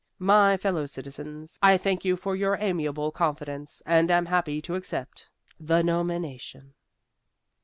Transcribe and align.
"My 0.17 0.57
fellow 0.57 0.87
citizens, 0.87 1.59
I 1.61 1.77
thank 1.77 2.03
you 2.03 2.15
for 2.17 2.35
your 2.35 2.57
amiable 2.59 3.11
confidence, 3.11 3.83
and 3.85 4.09
am 4.09 4.25
happy 4.25 4.59
to 4.63 4.73
accept 4.73 5.29
the 5.59 5.83
nomination." 5.83 6.73